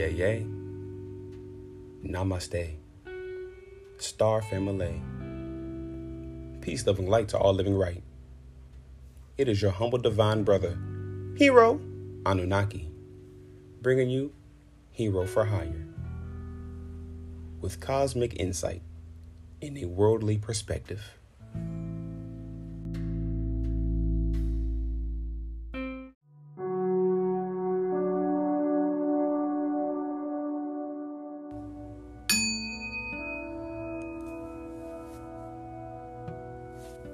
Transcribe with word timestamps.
Yeah, 0.00 0.06
yeah. 0.06 0.38
Namaste. 2.02 2.76
Star 3.98 4.40
Family. 4.40 5.02
Peace, 6.62 6.86
loving 6.86 7.06
light 7.06 7.28
to 7.28 7.36
all 7.36 7.52
living 7.52 7.76
right. 7.76 8.02
It 9.36 9.46
is 9.46 9.60
your 9.60 9.72
humble 9.72 9.98
divine 9.98 10.42
brother, 10.42 10.78
Hero 11.36 11.78
Anunnaki, 12.24 12.88
bringing 13.82 14.08
you 14.08 14.32
Hero 14.90 15.26
for 15.26 15.44
Hire 15.44 15.86
with 17.60 17.80
cosmic 17.80 18.40
insight 18.40 18.80
in 19.60 19.76
a 19.76 19.84
worldly 19.84 20.38
perspective. 20.38 21.19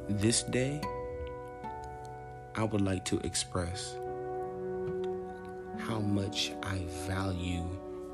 This 0.08 0.44
day, 0.44 0.80
I 2.54 2.62
would 2.62 2.80
like 2.80 3.04
to 3.06 3.18
express 3.26 3.96
how 5.78 5.98
much 5.98 6.52
I 6.62 6.78
value 7.08 7.68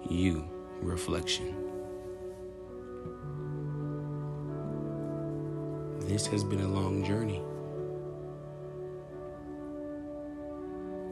you, 0.09 0.49
reflection. 0.81 1.55
This 6.01 6.27
has 6.29 6.43
been 6.43 6.63
a 6.63 6.69
long 6.69 7.05
journey. 7.05 7.43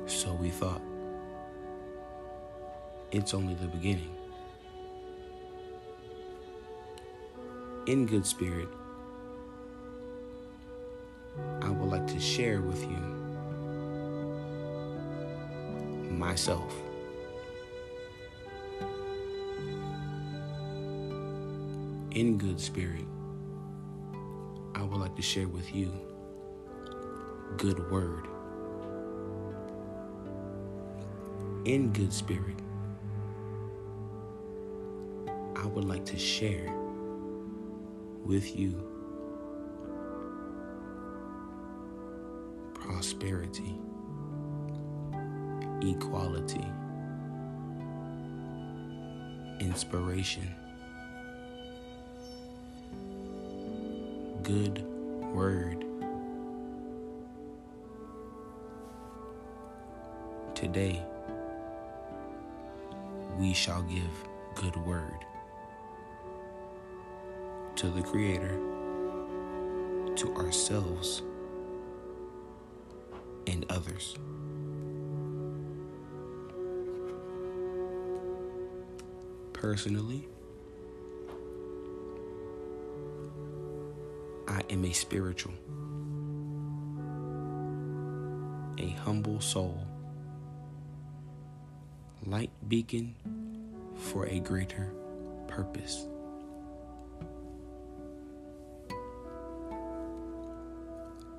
So 0.07 0.33
we 0.33 0.49
thought. 0.49 0.81
It's 3.13 3.35
only 3.35 3.53
the 3.53 3.69
beginning. 3.69 4.17
In 7.87 8.07
good 8.07 8.25
spirit, 8.25 8.69
share 12.21 12.61
with 12.61 12.83
you 12.83 12.99
myself. 16.11 16.75
In 22.11 22.37
good 22.37 22.61
spirit, 22.61 23.07
I 24.75 24.83
would 24.83 25.01
like 25.01 25.17
to 25.17 25.23
share 25.23 25.49
with 25.49 25.75
you 25.75 25.93
good 27.57 27.91
word. 27.91 28.27
In 31.65 31.93
good 31.93 32.13
spirit, 32.13 32.59
I 35.57 35.67
would 35.67 35.85
like 35.85 36.05
to 36.07 36.19
share 36.19 36.73
with 38.25 38.57
you 38.57 38.90
prosperity, 43.21 43.79
equality, 45.83 46.65
inspiration, 49.61 50.55
good 54.43 54.83
word. 55.35 55.85
Today, 60.55 61.03
we 63.39 63.53
shall 63.53 63.83
give 63.83 64.29
good 64.55 64.77
word 64.87 65.27
to 67.77 67.89
the 67.89 68.03
Creator, 68.03 68.59
to 70.17 70.35
ourselves, 70.37 71.23
and 73.51 73.67
others. 73.69 74.15
Personally, 79.53 80.29
I 84.47 84.63
am 84.71 84.85
a 84.85 84.93
spiritual, 84.93 85.53
a 88.79 88.89
humble 89.03 89.41
soul, 89.41 89.77
light 92.25 92.51
beacon 92.69 93.15
for 93.97 94.27
a 94.27 94.39
greater 94.39 94.93
purpose. 95.49 96.07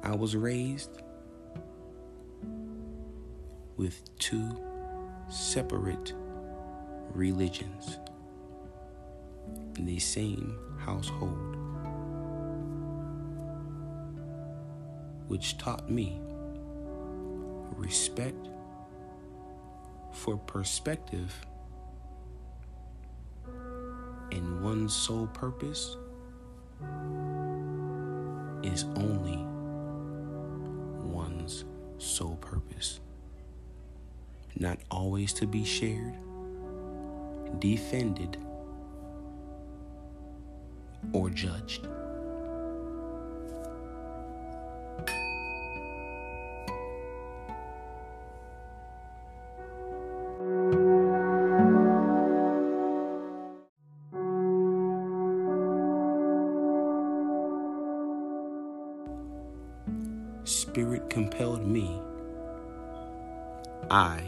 I 0.04 0.16
was 0.16 0.36
raised 0.36 1.02
with 3.82 4.16
two 4.20 4.48
separate 5.28 6.14
religions 7.16 7.98
in 9.76 9.88
the 9.88 9.98
same 9.98 10.56
household, 10.78 11.56
which 15.28 15.58
taught 15.58 15.90
me 15.90 16.22
respect 17.76 18.50
for 20.12 20.38
perspective 20.38 21.34
and 24.32 24.64
one's 24.64 24.94
sole 24.94 25.26
purpose 25.34 25.98
is 28.62 28.84
only 28.96 29.44
one's 31.04 31.66
sole 31.98 32.36
purpose 32.36 33.00
not 34.60 34.78
always 34.90 35.34
to 35.34 35.48
be 35.48 35.64
shared, 35.64 36.16
defended, 37.60 38.38
or 41.14 41.30
judged. 41.30 41.88
Spirit 60.44 61.10
compelled 61.10 61.66
me. 61.66 62.02
I 63.90 64.22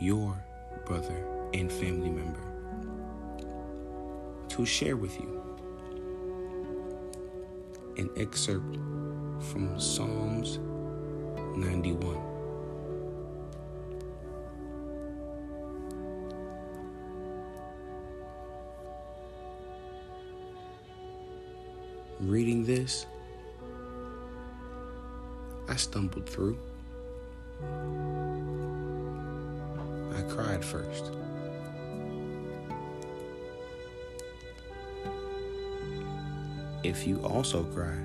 your 0.00 0.34
brother 0.86 1.26
and 1.52 1.70
family 1.70 2.08
member 2.08 2.40
to 4.48 4.64
share 4.64 4.96
with 4.96 5.20
you 5.20 5.42
an 7.98 8.08
excerpt 8.16 8.76
from 9.40 9.78
Psalms 9.78 10.58
91. 11.54 12.16
Reading 22.20 22.64
this, 22.64 23.06
I 25.68 25.76
stumbled 25.76 26.28
through. 26.28 26.58
I 30.16 30.22
cried 30.22 30.64
first. 30.64 31.12
If 36.82 37.06
you 37.06 37.18
also 37.20 37.64
cry, 37.64 37.98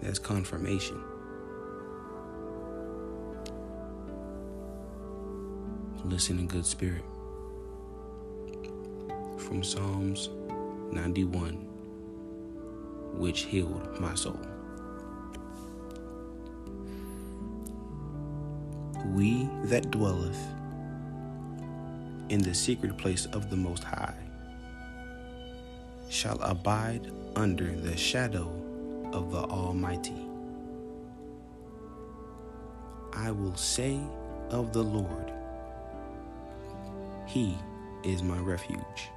that's 0.00 0.18
confirmation. 0.18 1.02
Listen 6.04 6.38
in 6.38 6.46
good 6.46 6.64
spirit. 6.64 7.04
From 9.36 9.62
Psalms 9.62 10.30
91, 10.92 11.54
which 13.14 13.42
healed 13.42 14.00
my 14.00 14.14
soul. 14.14 14.38
We 19.14 19.48
that 19.64 19.90
dwelleth 19.90 20.38
in 22.28 22.40
the 22.42 22.54
secret 22.54 22.96
place 22.98 23.26
of 23.26 23.50
the 23.50 23.56
Most 23.56 23.84
High 23.84 24.14
shall 26.10 26.40
abide 26.42 27.10
under 27.36 27.72
the 27.76 27.96
shadow 27.96 28.50
of 29.12 29.30
the 29.30 29.38
Almighty. 29.38 30.26
I 33.12 33.30
will 33.30 33.56
say 33.56 34.00
of 34.50 34.72
the 34.72 34.82
Lord, 34.82 35.32
He 37.26 37.56
is 38.04 38.22
my 38.22 38.38
refuge 38.38 39.10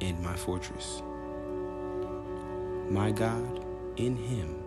and 0.00 0.20
my 0.22 0.36
fortress. 0.36 1.02
My 2.90 3.10
God, 3.10 3.64
in 3.96 4.16
Him 4.16 4.62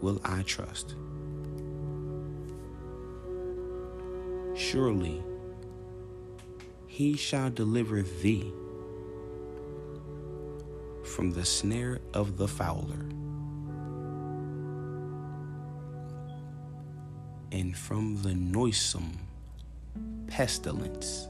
will 0.00 0.20
I 0.24 0.42
trust. 0.42 0.94
Surely 4.56 5.22
He 6.86 7.14
shall 7.14 7.50
deliver 7.50 8.00
thee 8.02 8.50
from 11.04 11.30
the 11.30 11.44
snare 11.44 12.00
of 12.14 12.38
the 12.38 12.48
fowler 12.48 13.06
and 17.52 17.76
from 17.76 18.22
the 18.22 18.34
noisome 18.34 19.18
pestilence. 20.26 21.28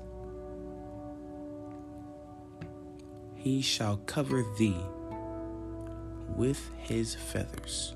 He 3.35 3.61
shall 3.61 3.97
cover 4.07 4.45
thee 4.57 4.81
with 6.37 6.71
his 6.79 7.15
feathers, 7.15 7.95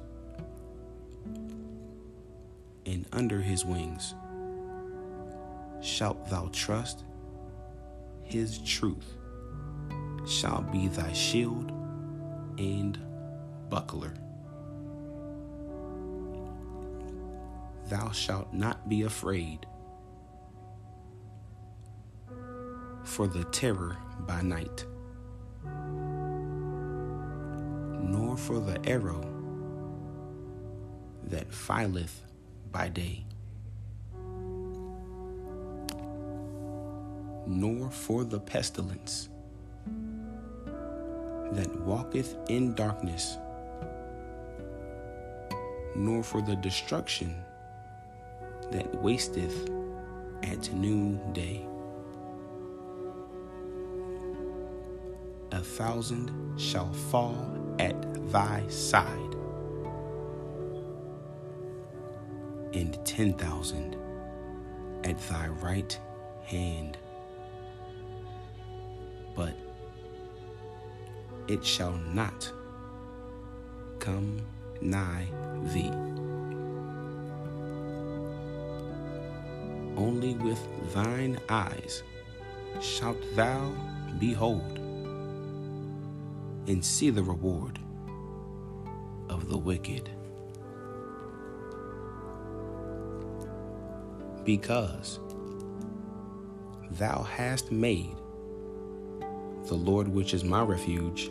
and 2.85 3.06
under 3.12 3.41
his 3.41 3.65
wings 3.65 4.15
shalt 5.81 6.29
thou 6.29 6.49
trust. 6.53 7.05
His 8.23 8.59
truth 8.59 9.17
shall 10.27 10.62
be 10.62 10.88
thy 10.88 11.12
shield 11.12 11.73
and 12.59 12.99
buckler. 13.69 14.15
Thou 17.88 18.11
shalt 18.12 18.53
not 18.53 18.88
be 18.88 19.03
afraid 19.03 19.67
for 23.03 23.27
the 23.27 23.44
terror 23.44 23.97
by 24.21 24.43
night, 24.43 24.85
nor 28.00 28.37
for 28.37 28.61
the 28.61 28.79
arrow 28.88 29.25
that 31.25 31.53
fileth 31.53 32.23
by 32.71 32.88
day, 32.88 33.25
nor 37.50 37.91
for 37.91 38.23
the 38.23 38.38
pestilence 38.38 39.29
that 41.52 41.81
walketh 41.81 42.37
in 42.49 42.75
darkness, 42.75 43.37
nor 45.97 46.23
for 46.23 46.41
the 46.43 46.55
destruction 46.56 47.35
that 48.70 48.94
wasteth 49.02 49.69
at 50.44 50.73
noonday. 50.73 51.67
A 55.50 55.58
thousand 55.58 56.31
shall 56.56 56.93
fall 56.93 57.75
at 57.81 58.31
thy 58.31 58.64
side, 58.69 59.35
and 62.73 62.96
ten 63.05 63.32
thousand 63.35 63.96
at 65.03 65.19
thy 65.29 65.49
right 65.49 65.99
hand, 66.44 66.96
it 71.50 71.64
shall 71.64 71.97
not 72.14 72.52
come 73.99 74.41
nigh 74.81 75.26
thee. 75.75 75.91
Only 79.97 80.35
with 80.35 80.61
thine 80.94 81.41
eyes 81.49 82.05
shalt 82.81 83.19
thou 83.35 83.73
behold 84.20 84.79
and 86.69 86.85
see 86.85 87.11
the 87.11 87.23
reward 87.25 87.81
of 89.29 89.49
the 89.49 89.58
wicked. 89.58 90.08
Because 94.44 95.19
thou 96.93 97.25
hast 97.25 97.73
made 97.73 98.14
the 99.67 99.75
Lord, 99.75 100.06
which 100.08 100.32
is 100.32 100.44
my 100.44 100.62
refuge, 100.62 101.31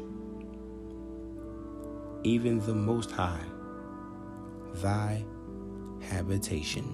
even 2.24 2.60
the 2.60 2.74
Most 2.74 3.12
High, 3.12 3.46
thy 4.76 5.24
habitation. 6.02 6.86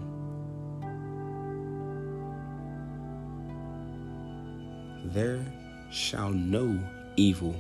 There 5.06 5.45
shall 5.92 6.30
no 6.30 6.80
evil 7.16 7.56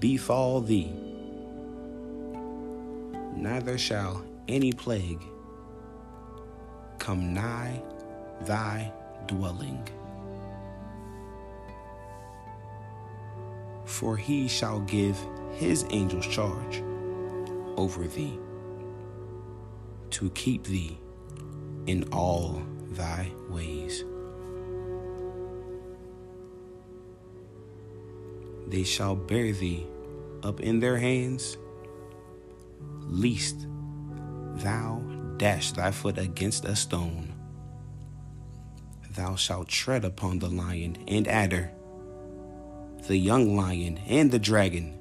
befall 0.00 0.60
thee, 0.60 0.92
neither 3.36 3.78
shall 3.78 4.24
any 4.48 4.72
plague 4.72 5.22
come 6.98 7.32
nigh 7.32 7.82
thy 8.42 8.92
dwelling. 9.26 9.86
For 13.84 14.16
he 14.16 14.48
shall 14.48 14.80
give 14.80 15.18
his 15.58 15.84
angels 15.90 16.24
charge 16.28 16.84
over 17.76 18.06
thee 18.06 18.38
to 20.10 20.30
keep 20.30 20.62
thee 20.64 20.96
in 21.86 22.08
all 22.12 22.62
thy 22.92 23.32
ways. 23.50 24.04
They 28.68 28.84
shall 28.84 29.16
bear 29.16 29.52
thee 29.52 29.84
up 30.44 30.60
in 30.60 30.78
their 30.78 30.96
hands, 30.96 31.56
lest 33.08 33.66
thou 34.62 35.02
dash 35.38 35.72
thy 35.72 35.90
foot 35.90 36.18
against 36.18 36.66
a 36.66 36.76
stone. 36.76 37.34
Thou 39.16 39.34
shalt 39.34 39.66
tread 39.66 40.04
upon 40.04 40.38
the 40.38 40.50
lion 40.50 40.98
and 41.08 41.26
adder, 41.26 41.72
the 43.08 43.16
young 43.16 43.56
lion 43.56 43.98
and 44.06 44.30
the 44.30 44.38
dragon 44.38 44.97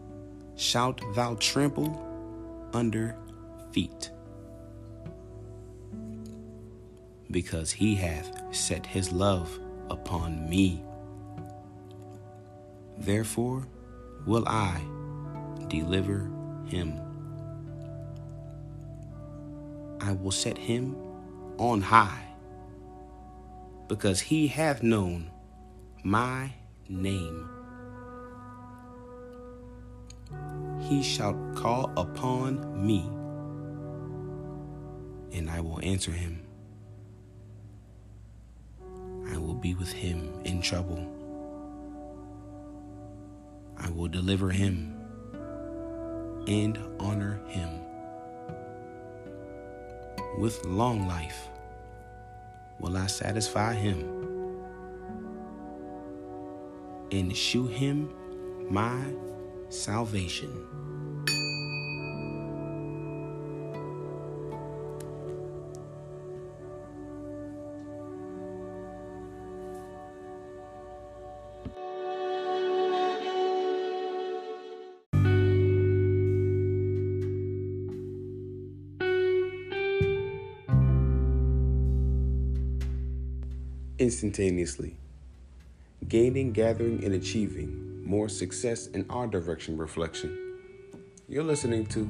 shalt 0.58 1.02
thou 1.16 1.36
trample 1.36 2.04
under 2.74 3.16
feet. 3.72 4.12
Because 7.32 7.72
he 7.72 7.96
hath 7.96 8.56
set 8.56 8.86
his 8.86 9.12
love 9.12 9.60
upon 9.90 10.50
me. 10.50 10.84
Therefore 12.98 13.68
will 14.26 14.48
I 14.48 14.82
deliver 15.68 16.30
him. 16.66 17.00
I 20.02 20.14
will 20.14 20.32
set 20.32 20.58
him 20.58 20.96
on 21.58 21.82
high, 21.82 22.24
because 23.88 24.20
he 24.20 24.48
hath 24.48 24.84
known 24.84 25.32
my 26.04 26.52
name. 26.88 27.57
He 30.88 31.04
shall 31.04 31.34
call 31.54 31.92
upon 31.98 32.86
me, 32.86 33.00
and 35.38 35.50
I 35.50 35.60
will 35.60 35.82
answer 35.84 36.12
him. 36.12 36.42
I 39.30 39.38
will 39.38 39.56
be 39.56 39.74
with 39.74 39.92
him 39.92 40.42
in 40.46 40.62
trouble. 40.62 41.06
I 43.78 43.90
will 43.90 44.08
deliver 44.08 44.50
him 44.50 44.96
and 46.48 46.80
honor 47.00 47.42
him. 47.48 47.70
With 50.40 50.64
long 50.66 51.06
life 51.06 51.50
will 52.80 52.96
I 52.96 53.08
satisfy 53.08 53.74
him 53.74 54.00
and 57.12 57.36
shew 57.36 57.68
him 57.68 58.14
my 58.70 59.04
salvation. 59.70 60.66
Instantaneously, 84.00 84.96
gaining, 86.08 86.52
gathering, 86.52 87.04
and 87.04 87.16
achieving 87.16 87.87
more 88.08 88.30
success 88.30 88.88
in 88.88 89.06
our 89.10 89.28
direction 89.28 89.78
reflection. 89.78 90.38
You're 91.28 91.44
listening 91.44 91.86
to 91.88 92.10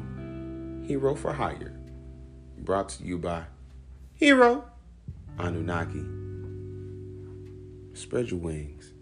Hero 0.88 1.16
for 1.16 1.34
Hire, 1.34 1.74
brought 2.60 2.90
to 2.90 3.04
you 3.04 3.18
by 3.18 3.46
Hero 4.14 4.64
Anunnaki. 5.40 6.06
Spread 7.96 8.30
your 8.30 8.40
wings. 8.40 8.94